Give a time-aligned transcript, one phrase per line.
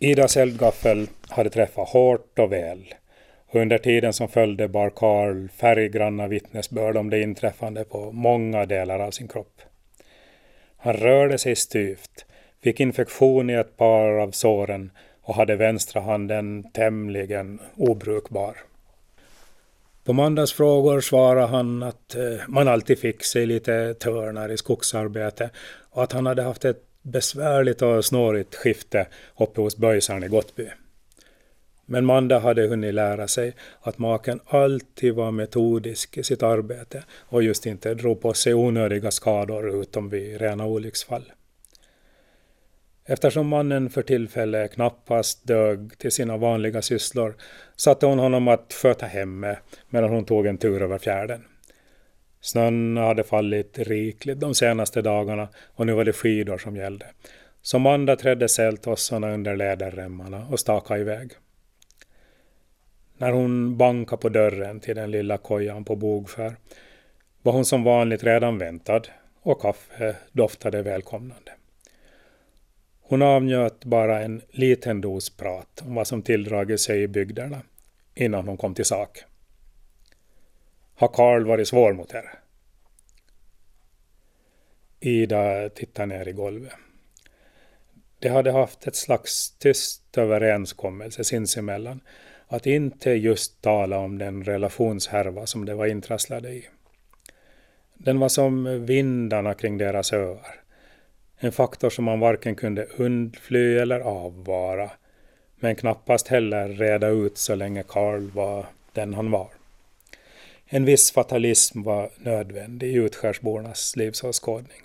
[0.00, 2.94] Idas eldgaffel hade träffat hårt och väl.
[3.52, 9.10] Under tiden som följde bar Karl färggranna vittnesbörd om det inträffande på många delar av
[9.10, 9.60] sin kropp.
[10.76, 12.26] Han rörde sig styvt,
[12.62, 14.90] fick infektion i ett par av såren
[15.22, 18.56] och hade vänstra handen tämligen obrukbar.
[20.04, 25.50] På måndagsfrågor svarade han att eh, man alltid fick sig lite törnar i skogsarbete
[25.90, 29.06] och att han hade haft ett besvärligt och snårigt skifte
[29.38, 30.68] uppe hos böjsaren i Gottby.
[31.86, 37.42] Men Manda hade hunnit lära sig att maken alltid var metodisk i sitt arbete och
[37.42, 41.32] just inte drog på sig onödiga skador utom vid rena olycksfall.
[43.04, 47.36] Eftersom mannen för tillfället knappast dög till sina vanliga sysslor
[47.76, 51.44] satte hon honom att sköta hemmet medan hon tog en tur över fjärden.
[52.40, 57.06] Snön hade fallit rikligt de senaste dagarna och nu var det skidor som gällde.
[57.62, 61.32] Som andra trädde sältossarna under läderremmarna och stakade iväg.
[63.18, 66.56] När hon bankade på dörren till den lilla kojan på Bogskär
[67.42, 69.02] var hon som vanligt redan väntad
[69.42, 71.52] och kaffe doftade välkomnande.
[73.00, 77.62] Hon avnjöt bara en liten dos prat om vad som tilldragit sig i bygderna
[78.14, 79.18] innan hon kom till sak.
[81.00, 82.30] Har Karl varit svår mot er?
[85.00, 86.72] Ida tittar ner i golvet.
[88.18, 92.00] De hade haft ett slags tyst överenskommelse sinsemellan
[92.46, 96.68] att inte just tala om den relationshärva som de var intrasslade i.
[97.94, 100.60] Den var som vindarna kring deras öar.
[101.36, 104.90] En faktor som man varken kunde undfly eller avvara,
[105.56, 109.57] men knappast heller reda ut så länge Karl var den han var.
[110.70, 114.82] En viss fatalism var nödvändig i utskärsbornas livsåskådning.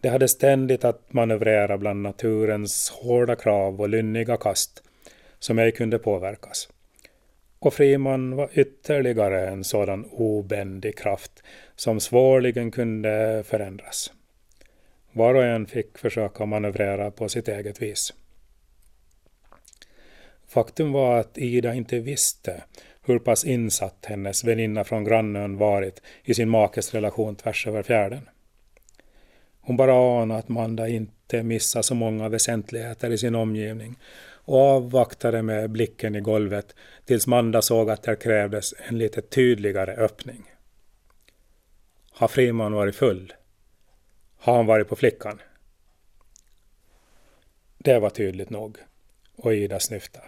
[0.00, 4.82] De hade ständigt att manövrera bland naturens hårda krav och lynniga kast
[5.38, 6.68] som ej kunde påverkas.
[7.58, 11.42] Och Friman var ytterligare en sådan obändig kraft
[11.76, 14.12] som svårligen kunde förändras.
[15.12, 18.12] Var och en fick försöka manövrera på sitt eget vis.
[20.48, 22.62] Faktum var att Ida inte visste
[23.08, 28.28] hur pass insatt hennes väninna från grannön varit i sin makes relation tvärs över fjärden.
[29.60, 33.96] Hon bara anade att Manda inte missade så många väsentligheter i sin omgivning
[34.48, 36.74] och avvaktade med blicken i golvet
[37.04, 40.44] tills Manda såg att det krävdes en lite tydligare öppning.
[42.10, 43.32] Har Friman varit full?
[44.38, 45.40] Har han varit på flickan?
[47.78, 48.78] Det var tydligt nog.
[49.36, 50.26] Och Ida snyftade.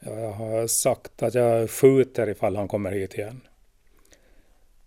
[0.00, 3.40] Jag har sagt att jag skjuter ifall han kommer hit igen.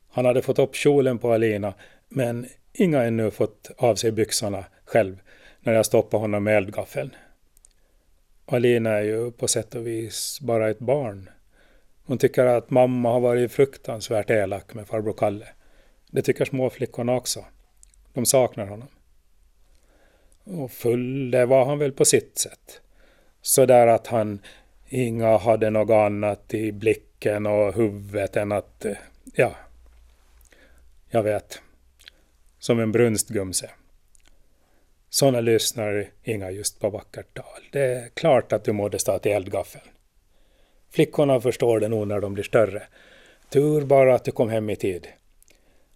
[0.09, 1.73] Han hade fått upp kjolen på Alina,
[2.09, 5.21] men Inga ännu fått av sig byxorna själv
[5.59, 7.15] när jag stoppade honom med eldgaffeln.
[8.45, 11.29] Alina är ju på sätt och vis bara ett barn.
[12.05, 15.47] Hon tycker att mamma har varit fruktansvärt elak med farbror Kalle.
[16.11, 17.45] Det tycker småflickorna också.
[18.13, 18.87] De saknar honom.
[20.43, 22.81] Och full, det var han väl på sitt sätt.
[23.41, 24.39] Så där att han
[24.93, 28.97] inga hade något annat i blicken och huvudet än att, eh,
[29.33, 29.55] ja,
[31.09, 31.61] jag vet,
[32.59, 33.69] som en brunstgumse.
[35.09, 37.61] Såna lyssnar inga just på vackert tal.
[37.71, 39.85] Det är klart att du måste stå till eldgaffeln.
[40.89, 42.83] Flickorna förstår det nog när de blir större.
[43.49, 45.07] Tur bara att du kom hem i tid.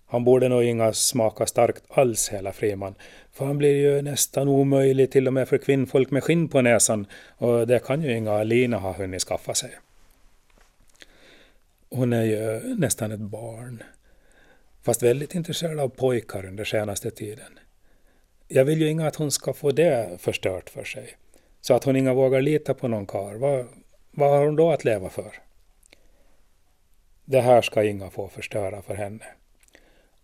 [0.09, 2.95] Han borde nog inga smaka starkt alls hela Friman,
[3.31, 7.07] för han blir ju nästan omöjlig till och med för kvinnfolk med skinn på näsan
[7.37, 9.71] och det kan ju inga Alina ha hunnit skaffa sig.
[11.89, 13.83] Hon är ju nästan ett barn,
[14.83, 17.59] fast väldigt intresserad av pojkar under senaste tiden.
[18.47, 21.17] Jag vill ju inga att hon ska få det förstört för sig,
[21.61, 23.35] så att hon inga vågar lita på någon kar.
[23.35, 23.67] Vad,
[24.11, 25.31] vad har hon då att leva för?
[27.25, 29.25] Det här ska inga få förstöra för henne.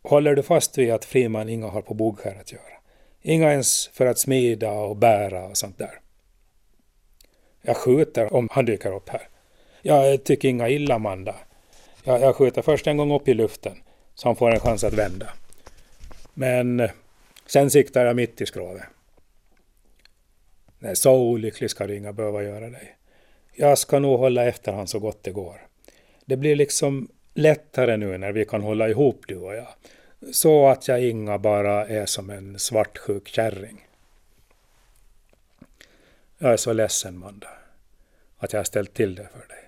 [0.03, 2.73] Håller du fast vid att Friman inga har på Bogskär att göra?
[3.21, 5.99] Inga ens för att smida och bära och sånt där.
[7.61, 9.27] Jag skjuter om han dyker upp här.
[9.81, 11.35] Jag tycker inga illa Amanda.
[12.03, 13.83] Jag, jag skjuter först en gång upp i luften
[14.15, 15.29] så han får en chans att vända.
[16.33, 16.91] Men eh,
[17.45, 18.83] sen siktar jag mitt i skrovet.
[20.79, 22.95] Nej, så olycklig ska du inga behöva göra dig.
[23.53, 25.67] Jag ska nog hålla efter han så gott det går.
[26.25, 29.67] Det blir liksom lättare nu när vi kan hålla ihop du och jag.
[30.31, 33.87] Så att jag inga bara är som en svartsjuk kärring.
[36.37, 37.49] Jag är så ledsen, Manda,
[38.37, 39.63] att jag har ställt till det för dig.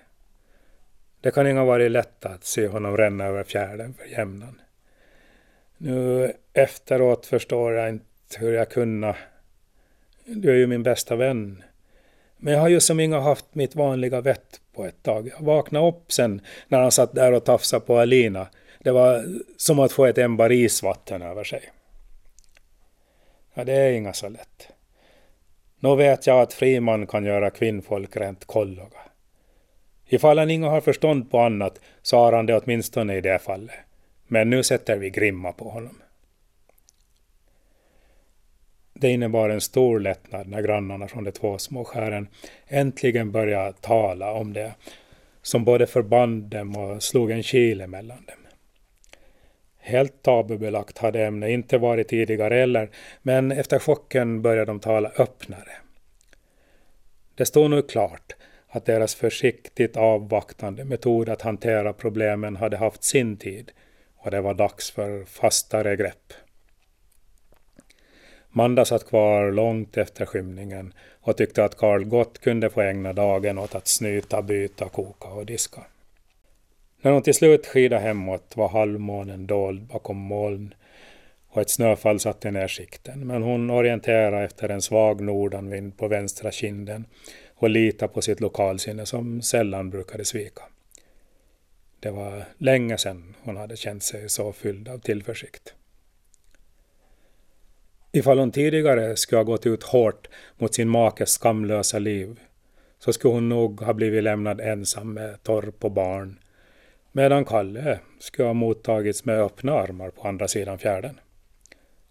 [1.20, 4.60] Det kan inga varit lätt att se honom ränna över fjärden för jämnan.
[5.76, 8.04] Nu efteråt förstår jag inte
[8.38, 9.16] hur jag kunna.
[10.24, 11.62] Du är ju min bästa vän.
[12.36, 15.30] Men jag har ju som inga haft mitt vanliga vett på ett tag.
[15.38, 18.46] Jag vaknade upp sen när han satt där och tafsade på Alina.
[18.78, 19.24] Det var
[19.56, 21.62] som att få ett ämbar isvatten över sig.
[23.54, 24.68] Ja, det är inga så lätt.
[25.80, 28.98] Nu vet jag att Friman kan göra kvinnfolk rent kolloga.
[30.06, 33.74] Ifall han inga har förstånd på annat så har han det åtminstone i det fallet.
[34.26, 36.02] Men nu sätter vi grimma på honom.
[39.00, 42.28] Det innebar en stor lättnad när grannarna från de två små skären
[42.66, 44.74] äntligen började tala om det
[45.42, 48.36] som både förband dem och slog en kil emellan dem.
[49.78, 52.90] Helt tabubelagt hade ämnet inte varit tidigare heller,
[53.22, 55.72] men efter chocken började de tala öppnare.
[57.34, 58.32] Det stod nu klart
[58.68, 63.72] att deras försiktigt avvaktande metod att hantera problemen hade haft sin tid
[64.16, 66.32] och det var dags för fastare grepp.
[68.56, 73.58] Manda satt kvar långt efter skymningen och tyckte att Karl gott kunde få ägna dagen
[73.58, 75.82] åt att snyta, byta, koka och diska.
[77.02, 80.74] När hon till slut skidade hemåt var halvmånen dold bakom moln
[81.48, 86.50] och ett snöfall satte ner sikten, men hon orienterade efter en svag nordanvind på vänstra
[86.50, 87.06] kinden
[87.54, 90.62] och litade på sitt lokalsinne som sällan brukade svika.
[92.00, 95.74] Det var länge sedan hon hade känt sig så fylld av tillförsikt.
[98.16, 100.28] Ifall hon tidigare skulle ha gått ut hårt
[100.58, 102.40] mot sin makes skamlösa liv
[102.98, 106.38] så skulle hon nog ha blivit lämnad ensam med torp och barn
[107.12, 111.20] medan Kalle skulle ha mottagits med öppna armar på andra sidan fjärden.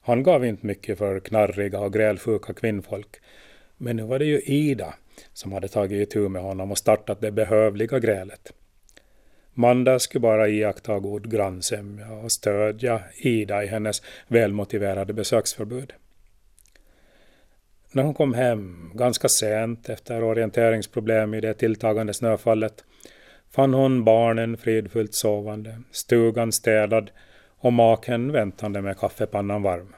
[0.01, 3.15] Han gav inte mycket för knarriga och grälsjuka kvinnfolk
[3.77, 4.93] men nu var det ju Ida
[5.33, 8.53] som hade tagit itu med honom och startat det behövliga grälet.
[9.57, 15.93] Manda skulle bara iaktta god grannsämja och stödja Ida i hennes välmotiverade besöksförbud.
[17.91, 22.83] När hon kom hem, ganska sent efter orienteringsproblem i det tilltagande snöfallet,
[23.51, 27.11] fann hon barnen fridfullt sovande, stugan städad
[27.59, 29.95] och maken väntande med kaffepannan varm.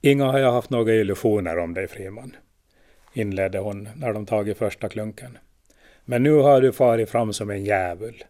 [0.00, 2.36] Inga har jag haft några illusioner om dig, Friman,
[3.12, 5.38] inledde hon när de tagit första klunken.
[6.04, 8.24] Men nu har du farit fram som en djävul.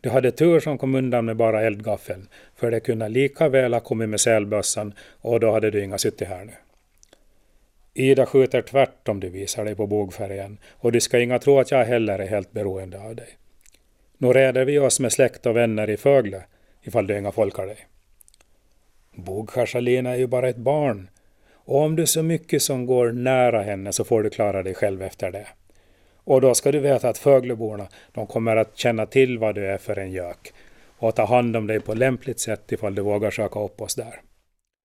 [0.00, 3.80] Du hade tur som kom undan med bara eldgaffeln, för det kunde lika väl ha
[3.80, 6.52] kommit med sälbössan och då hade du inga suttit här nu.
[7.94, 11.70] Ida skjuter tvärt om du visar dig på bogfärgen och du ska inga tro att
[11.70, 13.28] jag heller är helt beroende av dig.
[14.18, 16.42] Nu reder vi oss med släkt och vänner i Fögle,
[16.82, 17.86] ifall du inga folkar dig.
[19.14, 21.10] Bogskärsalina är ju bara ett barn,
[21.52, 25.02] och om du så mycket som går nära henne så får du klara dig själv
[25.02, 25.46] efter det.
[26.24, 29.78] Och då ska du veta att Fögleborna, de kommer att känna till vad du är
[29.78, 30.52] för en gök
[30.98, 34.20] och ta hand om dig på lämpligt sätt ifall du vågar söka upp oss där.